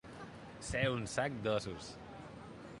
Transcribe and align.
Ser 0.69 0.81
un 0.95 1.05
sac 1.17 1.37
d'ossos. 1.45 1.95